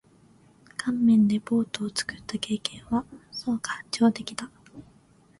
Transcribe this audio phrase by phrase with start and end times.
[0.77, 3.05] 乾麺でボートを作った経験は？
[3.31, 3.83] そうか。
[3.91, 4.49] 上出来だ。